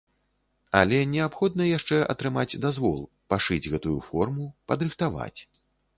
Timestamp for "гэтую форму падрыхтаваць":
3.75-5.37